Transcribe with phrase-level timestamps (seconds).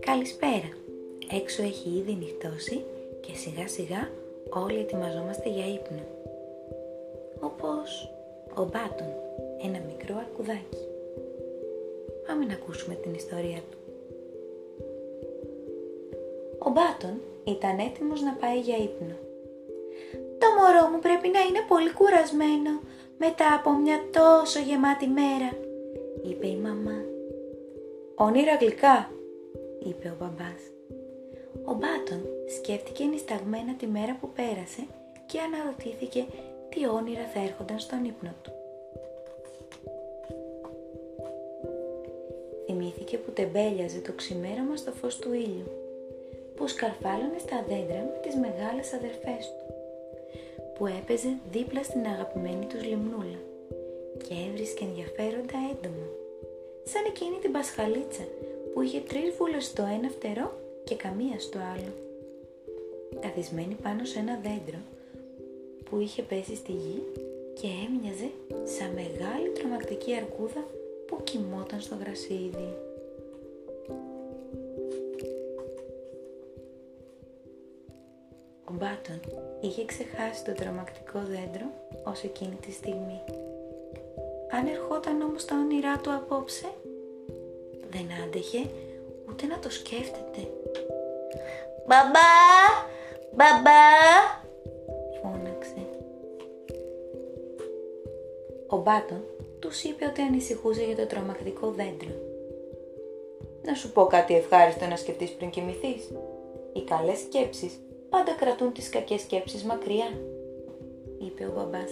[0.00, 0.70] Καλησπέρα.
[1.32, 2.84] Έξω έχει ήδη νυχτώσει
[3.20, 4.10] και σιγά σιγά
[4.50, 6.02] όλοι ετοιμαζόμαστε για ύπνο.
[7.40, 8.10] Όπως
[8.54, 9.12] ο Μπάτον,
[9.62, 10.84] ένα μικρό αρκουδάκι.
[12.26, 13.78] Πάμε να ακούσουμε την ιστορία του.
[16.58, 19.16] Ο Μπάτον ήταν έτοιμος να πάει για ύπνο.
[20.38, 22.80] Το μωρό μου πρέπει να είναι πολύ κουρασμένο
[23.18, 25.50] μετά από μια τόσο γεμάτη μέρα,
[26.22, 26.98] είπε η μαμά.
[28.14, 29.10] Όνειρα γλυκά,
[29.88, 30.62] είπε ο μπαμπάς.
[31.64, 32.22] Ο Μπάτον
[32.56, 34.82] σκέφτηκε νησταγμένα τη μέρα που πέρασε
[35.26, 36.26] και αναρωτήθηκε
[36.68, 38.52] τι όνειρα θα έρχονταν στον ύπνο του.
[42.66, 45.70] Θυμήθηκε που τεμπέλιαζε το ξημέρωμα στο φως του ήλιου,
[46.56, 49.74] που σκαρφάλωνε στα δέντρα με τις μεγάλες αδερφές του,
[50.78, 53.40] που έπαιζε δίπλα στην αγαπημένη τους λιμνούλα
[54.22, 56.06] και έβρισκε ενδιαφέροντα έντομα,
[56.84, 58.24] σαν εκείνη την πασχαλίτσα
[58.72, 61.92] που είχε τρεις βούλες στο ένα φτερό και καμία στο άλλο.
[63.20, 64.80] Καθισμένη πάνω σε ένα δέντρο
[65.84, 67.02] που είχε πέσει στη γη
[67.60, 68.30] και έμοιαζε
[68.74, 70.64] σαν μεγάλη τρομακτική αρκούδα
[71.06, 72.68] που κοιμόταν στο γρασίδι.
[78.70, 79.20] Ο Μπάτον
[79.60, 81.66] είχε ξεχάσει το τρομακτικό δέντρο
[82.04, 83.20] ως εκείνη τη στιγμή.
[84.50, 86.66] Αν ερχόταν όμως τα όνειρά του απόψε,
[87.90, 88.70] δεν άντεχε
[89.28, 90.40] ούτε να το σκέφτεται.
[91.86, 92.30] «Μπαμπά!
[93.36, 93.84] Μπαμπά!»
[95.20, 95.86] φώναξε.
[98.66, 99.22] Ο Μπάτον
[99.58, 102.14] τους είπε ότι ανησυχούσε για το τρομακτικό δέντρο.
[103.62, 106.12] «Να σου πω κάτι ευχάριστο να σκεφτείς πριν κοιμηθείς.
[106.72, 110.10] Οι καλές σκέψεις πάντα κρατούν τις κακές σκέψεις μακριά»,
[111.18, 111.90] είπε ο μπαμπάς.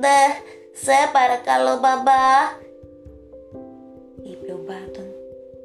[0.00, 0.20] «Ναι,
[0.72, 2.62] σε παρακαλώ μπαμπά»,
[4.22, 5.06] είπε ο Μπάτον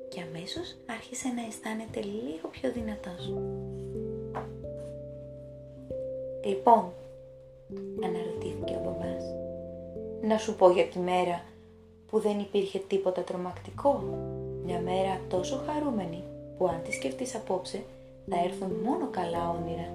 [0.09, 3.33] και αμέσως άρχισε να αισθάνεται λίγο πιο δυνατός.
[6.45, 6.91] Λοιπόν,
[8.03, 9.23] αναρωτήθηκε ο μπαμπάς,
[10.21, 11.43] να σου πω για τη μέρα
[12.07, 14.03] που δεν υπήρχε τίποτα τρομακτικό,
[14.65, 16.23] μια μέρα τόσο χαρούμενη
[16.57, 17.83] που αν τη σκεφτείς απόψε
[18.29, 19.87] θα έρθουν μόνο καλά όνειρα.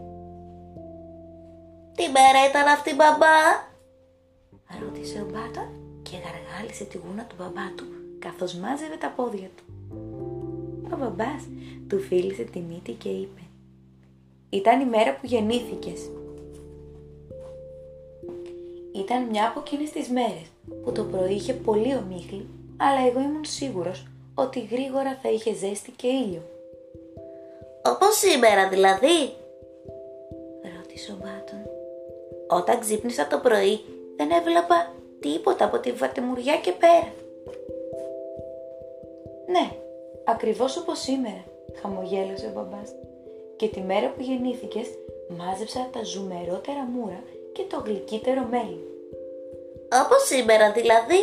[1.96, 3.38] Τι μέρα ήταν αυτή μπαμπά,
[4.80, 5.68] ρώτησε ο Μπάτον
[6.02, 7.84] και γαργάλισε τη γούνα του μπαμπά του
[8.18, 9.64] καθώς μάζευε τα πόδια του.
[10.92, 11.42] Ο μπαμπάς
[11.88, 13.40] του φίλησε τη μύτη και είπε
[14.50, 16.10] «Ήταν η μέρα που γεννήθηκες».
[18.94, 20.46] Ήταν μια από εκείνες τις μέρες
[20.84, 22.46] που το πρωί είχε πολύ ομίχλη,
[22.76, 26.42] αλλά εγώ ήμουν σίγουρος ότι γρήγορα θα είχε ζέστη και ήλιο.
[27.86, 29.16] «Όπως σήμερα δηλαδή»
[30.76, 31.62] ρώτησε ο Μπάτον.
[32.48, 33.80] Όταν ξύπνησα το πρωί
[34.16, 37.12] δεν έβλεπα τίποτα από τη βατεμουριά και πέρα.
[39.46, 39.70] Ναι,
[40.24, 41.44] ακριβώς όπως σήμερα,
[41.80, 42.90] χαμογέλασε ο μπαμπάς.
[43.56, 44.86] Και τη μέρα που γεννήθηκες
[45.28, 47.22] μάζεψα τα ζουμερότερα μούρα
[47.52, 48.80] και το γλυκύτερο μέλι.
[50.04, 51.22] Όπως σήμερα δηλαδή,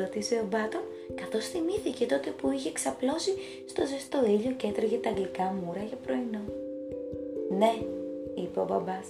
[0.00, 0.82] ρώτησε ο Μπάτον
[1.20, 3.32] καθώς θυμήθηκε τότε που είχε ξαπλώσει
[3.68, 6.44] στο ζεστό ήλιο και έτρωγε τα γλυκά μούρα για πρωινό.
[7.58, 7.72] Ναι,
[8.34, 9.06] είπε ο μπαμπάς,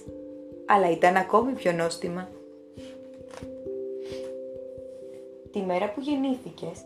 [0.65, 2.29] αλλά ήταν ακόμη πιο νόστιμα.
[5.51, 6.85] Τη μέρα που γεννήθηκες,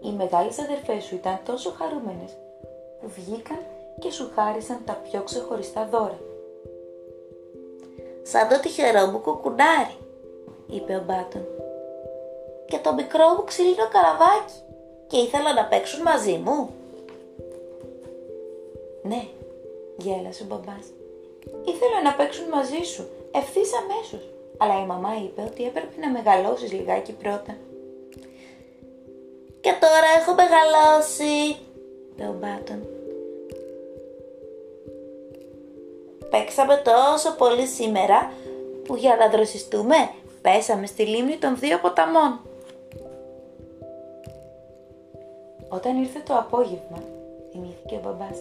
[0.00, 2.36] οι μεγάλες αδερφές σου ήταν τόσο χαρούμενες
[3.00, 3.58] που βγήκαν
[3.98, 6.18] και σου χάρισαν τα πιο ξεχωριστά δώρα.
[8.22, 9.96] «Σαν το τυχερό μου κουκουνάρι»,
[10.70, 11.46] είπε ο Μπάτον.
[12.72, 14.54] «Και το μικρό μου ξύλινο καραβάκι
[15.06, 16.74] και ήθελα να παίξουν μαζί μου».
[19.02, 19.22] «Ναι»,
[19.96, 20.86] γέλασε ο μπαμπάς.
[21.64, 26.72] «Ήθελα να παίξουν μαζί σου, ευθύς αμέσως, αλλά η μαμά είπε ότι έπρεπε να μεγαλώσεις
[26.72, 27.56] λιγάκι πρώτα».
[29.60, 31.56] Και τώρα έχω μεγαλώσει,
[32.10, 32.80] είπε ο Μπάτον.
[36.30, 38.32] Παίξαμε τόσο πολύ σήμερα
[38.84, 39.96] που για να δροσιστούμε
[40.42, 42.40] πέσαμε στη λίμνη των δύο ποταμών.
[45.76, 47.00] Όταν ήρθε το απόγευμα,
[47.50, 48.38] θυμήθηκε ο μπαμπάς,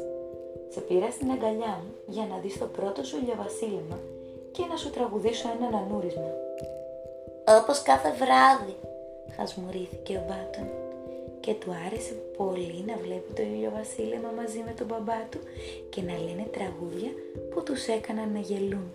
[0.69, 3.97] σε πήρα στην αγκαλιά μου για να δεις το πρώτο σου ηλιοβασίλεμα
[4.51, 6.31] και να σου τραγουδήσω ένα ανούρισμα.
[7.59, 8.75] Όπως κάθε βράδυ,
[9.35, 10.67] χασμουρήθηκε ο Μπάτον
[11.39, 15.39] και του άρεσε πολύ να βλέπει το ηλιοβασίλεμα μαζί με τον μπαμπά του
[15.89, 17.11] και να λένε τραγούδια
[17.51, 18.87] που τους έκαναν να γελούν.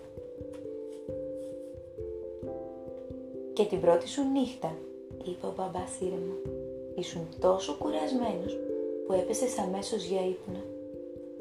[3.52, 4.76] «Και την πρώτη σου νύχτα»,
[5.24, 6.36] είπε ο μπαμπάς ήρεμα,
[6.98, 8.56] «ήσουν τόσο κουρασμένος
[9.06, 10.62] που έπεσες αμέσως για ύπνο.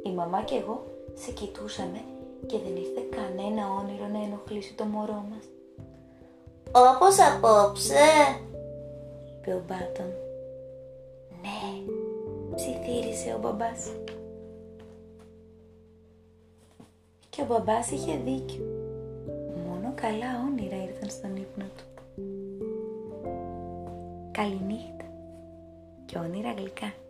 [0.03, 2.01] Η μαμά και εγώ σε κοιτούσαμε
[2.45, 5.45] και δεν ήρθε κανένα όνειρο να ενοχλήσει το μωρό μας.
[6.71, 8.05] όπως απόψε,
[9.37, 10.11] είπε ο Μπάτον.
[11.41, 11.93] Ναι,
[12.55, 13.91] ψιθύρισε ο μπαμπάς.
[17.29, 18.65] Και ο μπαμπάς είχε δίκιο.
[19.67, 21.83] Μόνο καλά όνειρα ήρθαν στον ύπνο του.
[24.31, 25.04] Καληνύχτα
[26.15, 27.04] και όνειρα γλυκά.